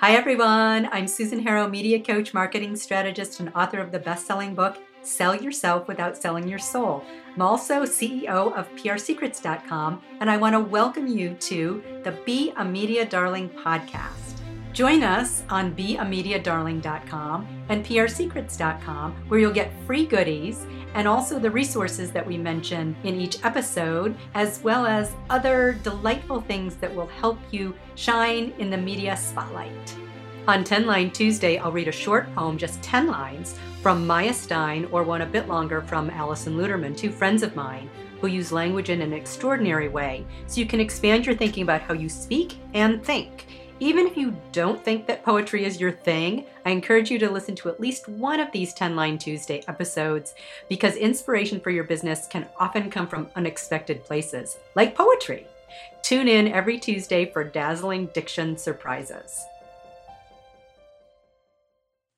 Hi, 0.00 0.12
everyone. 0.12 0.88
I'm 0.92 1.08
Susan 1.08 1.40
Harrow, 1.40 1.68
media 1.68 2.00
coach, 2.00 2.32
marketing 2.32 2.76
strategist, 2.76 3.40
and 3.40 3.50
author 3.56 3.80
of 3.80 3.90
the 3.90 3.98
best 3.98 4.28
selling 4.28 4.54
book, 4.54 4.78
Sell 5.02 5.34
Yourself 5.34 5.88
Without 5.88 6.16
Selling 6.16 6.46
Your 6.46 6.60
Soul. 6.60 7.02
I'm 7.34 7.42
also 7.42 7.82
CEO 7.82 8.56
of 8.56 8.70
PRSecrets.com, 8.76 10.00
and 10.20 10.30
I 10.30 10.36
want 10.36 10.54
to 10.54 10.60
welcome 10.60 11.08
you 11.08 11.34
to 11.34 11.82
the 12.04 12.12
Be 12.24 12.52
a 12.56 12.64
Media 12.64 13.04
Darling 13.06 13.48
podcast. 13.48 14.27
Join 14.78 15.02
us 15.02 15.42
on 15.50 15.74
beamediadarling.com 15.74 17.64
and 17.68 17.84
prsecrets.com, 17.84 19.12
where 19.26 19.40
you'll 19.40 19.50
get 19.50 19.72
free 19.84 20.06
goodies 20.06 20.66
and 20.94 21.08
also 21.08 21.40
the 21.40 21.50
resources 21.50 22.12
that 22.12 22.24
we 22.24 22.38
mention 22.38 22.94
in 23.02 23.20
each 23.20 23.44
episode, 23.44 24.16
as 24.34 24.62
well 24.62 24.86
as 24.86 25.16
other 25.30 25.80
delightful 25.82 26.42
things 26.42 26.76
that 26.76 26.94
will 26.94 27.08
help 27.08 27.40
you 27.50 27.74
shine 27.96 28.54
in 28.60 28.70
the 28.70 28.76
media 28.76 29.16
spotlight. 29.16 29.96
On 30.46 30.62
10 30.62 30.86
Line 30.86 31.10
Tuesday, 31.10 31.58
I'll 31.58 31.72
read 31.72 31.88
a 31.88 31.92
short 31.92 32.32
poem, 32.36 32.56
just 32.56 32.80
10 32.80 33.08
lines, 33.08 33.58
from 33.82 34.06
Maya 34.06 34.32
Stein, 34.32 34.86
or 34.92 35.02
one 35.02 35.22
a 35.22 35.26
bit 35.26 35.48
longer 35.48 35.82
from 35.82 36.08
Alison 36.10 36.56
Luterman, 36.56 36.96
two 36.96 37.10
friends 37.10 37.42
of 37.42 37.56
mine 37.56 37.90
who 38.20 38.28
use 38.28 38.52
language 38.52 38.90
in 38.90 39.02
an 39.02 39.12
extraordinary 39.12 39.88
way 39.88 40.24
so 40.46 40.60
you 40.60 40.66
can 40.66 40.78
expand 40.78 41.26
your 41.26 41.34
thinking 41.34 41.64
about 41.64 41.80
how 41.80 41.94
you 41.94 42.08
speak 42.08 42.58
and 42.74 43.04
think. 43.04 43.46
Even 43.80 44.08
if 44.08 44.16
you 44.16 44.36
don't 44.50 44.84
think 44.84 45.06
that 45.06 45.24
poetry 45.24 45.64
is 45.64 45.80
your 45.80 45.92
thing, 45.92 46.46
I 46.66 46.70
encourage 46.70 47.12
you 47.12 47.18
to 47.20 47.30
listen 47.30 47.54
to 47.56 47.68
at 47.68 47.78
least 47.78 48.08
one 48.08 48.40
of 48.40 48.50
these 48.50 48.74
10 48.74 48.96
Line 48.96 49.18
Tuesday 49.18 49.62
episodes 49.68 50.34
because 50.68 50.96
inspiration 50.96 51.60
for 51.60 51.70
your 51.70 51.84
business 51.84 52.26
can 52.26 52.48
often 52.58 52.90
come 52.90 53.06
from 53.06 53.28
unexpected 53.36 54.02
places, 54.02 54.58
like 54.74 54.96
poetry. 54.96 55.46
Tune 56.02 56.26
in 56.26 56.48
every 56.48 56.76
Tuesday 56.80 57.30
for 57.30 57.44
dazzling 57.44 58.06
diction 58.14 58.56
surprises. 58.56 59.44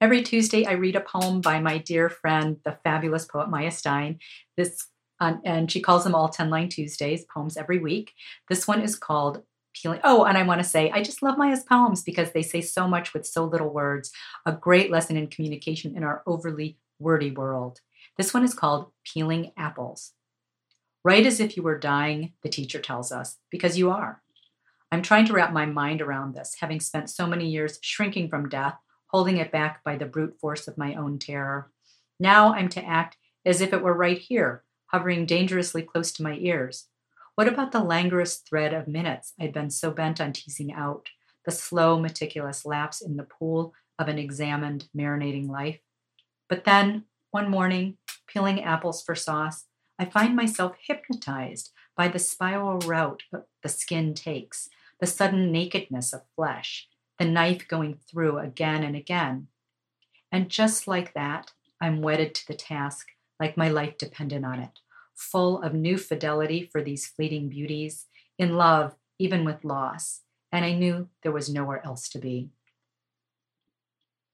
Every 0.00 0.22
Tuesday, 0.22 0.64
I 0.64 0.72
read 0.72 0.94
a 0.94 1.00
poem 1.00 1.40
by 1.40 1.58
my 1.58 1.78
dear 1.78 2.08
friend, 2.08 2.58
the 2.64 2.78
fabulous 2.84 3.24
poet 3.24 3.50
Maya 3.50 3.72
Stein. 3.72 4.20
This 4.56 4.86
um, 5.20 5.40
and 5.44 5.68
she 5.68 5.80
calls 5.80 6.04
them 6.04 6.14
all 6.14 6.28
10 6.28 6.50
Line 6.50 6.68
Tuesdays, 6.68 7.24
poems 7.24 7.56
every 7.56 7.78
week. 7.78 8.12
This 8.48 8.68
one 8.68 8.80
is 8.80 8.94
called 8.94 9.42
Peeling. 9.80 10.00
Oh, 10.04 10.24
and 10.24 10.36
I 10.36 10.42
want 10.42 10.60
to 10.62 10.68
say, 10.68 10.90
I 10.90 11.02
just 11.02 11.22
love 11.22 11.38
Maya's 11.38 11.62
poems 11.62 12.02
because 12.02 12.32
they 12.32 12.42
say 12.42 12.60
so 12.60 12.88
much 12.88 13.14
with 13.14 13.26
so 13.26 13.44
little 13.44 13.72
words. 13.72 14.10
A 14.46 14.52
great 14.52 14.90
lesson 14.90 15.16
in 15.16 15.28
communication 15.28 15.96
in 15.96 16.04
our 16.04 16.22
overly 16.26 16.78
wordy 16.98 17.30
world. 17.30 17.80
This 18.16 18.34
one 18.34 18.44
is 18.44 18.54
called 18.54 18.90
Peeling 19.04 19.52
Apples. 19.56 20.12
Write 21.04 21.26
as 21.26 21.38
if 21.40 21.56
you 21.56 21.62
were 21.62 21.78
dying, 21.78 22.32
the 22.42 22.48
teacher 22.48 22.80
tells 22.80 23.12
us, 23.12 23.36
because 23.50 23.78
you 23.78 23.90
are. 23.90 24.20
I'm 24.90 25.02
trying 25.02 25.26
to 25.26 25.32
wrap 25.32 25.52
my 25.52 25.66
mind 25.66 26.02
around 26.02 26.34
this, 26.34 26.56
having 26.60 26.80
spent 26.80 27.10
so 27.10 27.26
many 27.26 27.48
years 27.48 27.78
shrinking 27.82 28.28
from 28.28 28.48
death, 28.48 28.76
holding 29.06 29.36
it 29.36 29.52
back 29.52 29.84
by 29.84 29.96
the 29.96 30.06
brute 30.06 30.38
force 30.40 30.66
of 30.66 30.78
my 30.78 30.94
own 30.94 31.18
terror. 31.18 31.70
Now 32.18 32.52
I'm 32.52 32.68
to 32.70 32.84
act 32.84 33.16
as 33.46 33.60
if 33.60 33.72
it 33.72 33.82
were 33.82 33.94
right 33.94 34.18
here, 34.18 34.64
hovering 34.86 35.24
dangerously 35.24 35.82
close 35.82 36.10
to 36.12 36.22
my 36.22 36.34
ears. 36.34 36.86
What 37.38 37.46
about 37.46 37.70
the 37.70 37.84
languorous 37.84 38.38
thread 38.38 38.74
of 38.74 38.88
minutes 38.88 39.32
I'd 39.38 39.52
been 39.52 39.70
so 39.70 39.92
bent 39.92 40.20
on 40.20 40.32
teasing 40.32 40.72
out, 40.72 41.06
the 41.44 41.52
slow, 41.52 41.96
meticulous 41.96 42.66
laps 42.66 43.00
in 43.00 43.16
the 43.16 43.22
pool 43.22 43.74
of 43.96 44.08
an 44.08 44.18
examined, 44.18 44.88
marinating 44.92 45.48
life? 45.48 45.78
But 46.48 46.64
then, 46.64 47.04
one 47.30 47.48
morning, 47.48 47.96
peeling 48.26 48.64
apples 48.64 49.04
for 49.04 49.14
sauce, 49.14 49.66
I 50.00 50.06
find 50.06 50.34
myself 50.34 50.74
hypnotized 50.82 51.70
by 51.96 52.08
the 52.08 52.18
spiral 52.18 52.80
route 52.80 53.22
the 53.30 53.68
skin 53.68 54.14
takes, 54.14 54.68
the 54.98 55.06
sudden 55.06 55.52
nakedness 55.52 56.12
of 56.12 56.22
flesh, 56.34 56.88
the 57.20 57.24
knife 57.24 57.68
going 57.68 58.00
through 58.10 58.38
again 58.38 58.82
and 58.82 58.96
again. 58.96 59.46
And 60.32 60.48
just 60.48 60.88
like 60.88 61.14
that, 61.14 61.52
I'm 61.80 62.02
wedded 62.02 62.34
to 62.34 62.48
the 62.48 62.54
task, 62.54 63.06
like 63.38 63.56
my 63.56 63.68
life 63.68 63.96
depended 63.96 64.42
on 64.42 64.58
it 64.58 64.80
full 65.18 65.60
of 65.62 65.74
new 65.74 65.98
fidelity 65.98 66.68
for 66.70 66.82
these 66.82 67.06
fleeting 67.06 67.48
beauties, 67.48 68.06
in 68.38 68.56
love 68.56 68.94
even 69.18 69.44
with 69.44 69.64
loss, 69.64 70.20
and 70.52 70.64
I 70.64 70.72
knew 70.72 71.08
there 71.22 71.32
was 71.32 71.50
nowhere 71.50 71.84
else 71.84 72.08
to 72.10 72.18
be. 72.18 72.50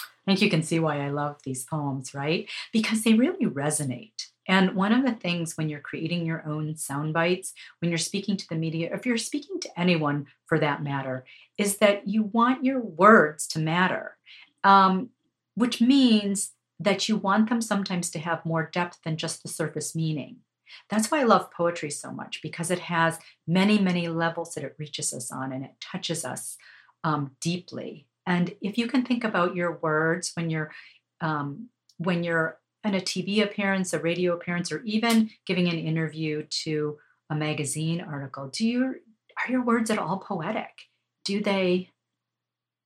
I 0.00 0.32
think 0.32 0.42
you 0.42 0.50
can 0.50 0.62
see 0.62 0.78
why 0.78 1.00
I 1.00 1.10
love 1.10 1.36
these 1.44 1.64
poems, 1.64 2.14
right? 2.14 2.48
Because 2.72 3.02
they 3.02 3.14
really 3.14 3.46
resonate. 3.46 4.28
And 4.48 4.74
one 4.74 4.92
of 4.92 5.04
the 5.04 5.12
things 5.12 5.56
when 5.56 5.68
you're 5.68 5.80
creating 5.80 6.26
your 6.26 6.46
own 6.46 6.76
sound 6.76 7.12
bites, 7.12 7.52
when 7.78 7.90
you're 7.90 7.98
speaking 7.98 8.36
to 8.36 8.48
the 8.48 8.56
media, 8.56 8.90
if 8.92 9.06
you're 9.06 9.18
speaking 9.18 9.60
to 9.60 9.80
anyone 9.80 10.26
for 10.46 10.58
that 10.58 10.82
matter, 10.82 11.24
is 11.56 11.78
that 11.78 12.08
you 12.08 12.24
want 12.24 12.64
your 12.64 12.80
words 12.80 13.46
to 13.48 13.58
matter, 13.58 14.16
um, 14.64 15.10
which 15.54 15.80
means 15.80 16.52
that 16.78 17.08
you 17.08 17.16
want 17.16 17.48
them 17.48 17.60
sometimes 17.60 18.10
to 18.10 18.18
have 18.18 18.44
more 18.46 18.68
depth 18.72 18.98
than 19.04 19.16
just 19.16 19.42
the 19.42 19.48
surface 19.48 19.94
meaning. 19.94 20.38
That's 20.88 21.10
why 21.10 21.20
I 21.20 21.24
love 21.24 21.50
poetry 21.50 21.90
so 21.90 22.10
much 22.10 22.40
because 22.42 22.70
it 22.70 22.80
has 22.80 23.18
many, 23.46 23.78
many 23.78 24.08
levels 24.08 24.54
that 24.54 24.64
it 24.64 24.76
reaches 24.78 25.12
us 25.12 25.30
on 25.30 25.52
and 25.52 25.64
it 25.64 25.74
touches 25.80 26.24
us 26.24 26.56
um, 27.04 27.32
deeply. 27.40 28.06
And 28.26 28.54
if 28.60 28.78
you 28.78 28.86
can 28.86 29.04
think 29.04 29.24
about 29.24 29.54
your 29.54 29.78
words 29.78 30.32
when 30.34 30.50
you're 30.50 30.70
um, 31.20 31.68
when 31.98 32.24
you're 32.24 32.58
in 32.82 32.94
a 32.94 33.00
TV 33.00 33.42
appearance, 33.42 33.92
a 33.92 33.98
radio 33.98 34.34
appearance, 34.34 34.72
or 34.72 34.80
even 34.82 35.30
giving 35.46 35.68
an 35.68 35.78
interview 35.78 36.44
to 36.62 36.98
a 37.28 37.34
magazine 37.34 38.00
article, 38.00 38.48
do 38.48 38.66
you 38.66 38.96
are 39.44 39.50
your 39.50 39.62
words 39.62 39.90
at 39.90 39.98
all 39.98 40.18
poetic? 40.18 40.70
Do 41.24 41.42
they 41.42 41.90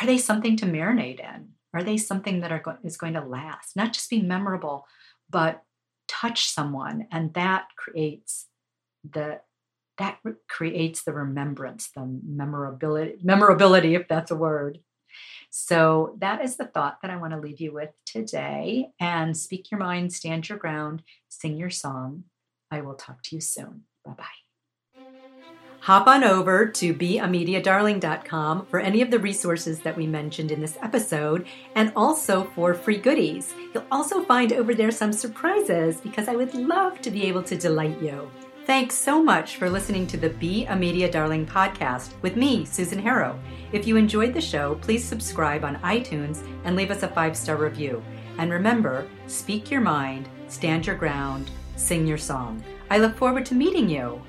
are 0.00 0.06
they 0.06 0.18
something 0.18 0.56
to 0.56 0.66
marinate 0.66 1.20
in? 1.20 1.50
Are 1.74 1.82
they 1.82 1.96
something 1.96 2.40
that 2.40 2.52
are 2.52 2.60
go- 2.60 2.78
is 2.82 2.96
going 2.96 3.14
to 3.14 3.20
last? 3.20 3.76
Not 3.76 3.92
just 3.92 4.10
be 4.10 4.22
memorable, 4.22 4.86
but 5.30 5.62
touch 6.08 6.48
someone 6.48 7.06
and 7.12 7.34
that 7.34 7.68
creates 7.76 8.46
the 9.08 9.40
that 9.98 10.18
creates 10.48 11.02
the 11.02 11.12
remembrance 11.12 11.90
the 11.94 12.20
memorability 12.24 13.18
memorability 13.22 13.94
if 13.94 14.08
that's 14.08 14.30
a 14.30 14.36
word. 14.36 14.80
So 15.50 16.16
that 16.18 16.44
is 16.44 16.56
the 16.56 16.66
thought 16.66 16.98
that 17.02 17.10
i 17.10 17.16
want 17.16 17.32
to 17.32 17.40
leave 17.40 17.60
you 17.60 17.72
with 17.72 17.90
today 18.04 18.90
and 19.00 19.36
speak 19.36 19.70
your 19.70 19.80
mind 19.80 20.12
stand 20.12 20.48
your 20.48 20.58
ground 20.58 21.02
sing 21.28 21.56
your 21.56 21.70
song. 21.70 22.24
I 22.70 22.82
will 22.82 22.94
talk 22.94 23.22
to 23.24 23.34
you 23.34 23.40
soon. 23.40 23.84
Bye 24.04 24.12
bye 24.12 24.47
hop 25.80 26.06
on 26.06 26.24
over 26.24 26.66
to 26.66 26.92
beamediadarling.com 26.92 28.66
for 28.66 28.80
any 28.80 29.00
of 29.00 29.10
the 29.10 29.18
resources 29.18 29.80
that 29.80 29.96
we 29.96 30.06
mentioned 30.06 30.50
in 30.50 30.60
this 30.60 30.78
episode 30.82 31.46
and 31.74 31.92
also 31.96 32.44
for 32.54 32.74
free 32.74 32.98
goodies. 32.98 33.54
You'll 33.72 33.86
also 33.90 34.22
find 34.24 34.52
over 34.52 34.74
there 34.74 34.90
some 34.90 35.12
surprises 35.12 36.00
because 36.00 36.28
I 36.28 36.36
would 36.36 36.54
love 36.54 37.00
to 37.02 37.10
be 37.10 37.24
able 37.24 37.42
to 37.44 37.56
delight 37.56 38.00
you. 38.02 38.30
Thanks 38.66 38.96
so 38.96 39.22
much 39.22 39.56
for 39.56 39.70
listening 39.70 40.06
to 40.08 40.18
the 40.18 40.28
Be 40.28 40.66
a 40.66 40.76
Media 40.76 41.10
Darling 41.10 41.46
podcast 41.46 42.12
with 42.20 42.36
me, 42.36 42.66
Susan 42.66 42.98
Harrow. 42.98 43.40
If 43.72 43.86
you 43.86 43.96
enjoyed 43.96 44.34
the 44.34 44.42
show, 44.42 44.74
please 44.82 45.02
subscribe 45.02 45.64
on 45.64 45.76
iTunes 45.76 46.46
and 46.64 46.76
leave 46.76 46.90
us 46.90 47.02
a 47.02 47.08
five 47.08 47.34
star 47.34 47.56
review. 47.56 48.02
And 48.36 48.52
remember, 48.52 49.08
speak 49.26 49.70
your 49.70 49.80
mind, 49.80 50.28
stand 50.48 50.86
your 50.86 50.96
ground, 50.96 51.50
sing 51.76 52.06
your 52.06 52.18
song. 52.18 52.62
I 52.90 52.98
look 52.98 53.16
forward 53.16 53.46
to 53.46 53.54
meeting 53.54 53.88
you. 53.88 54.20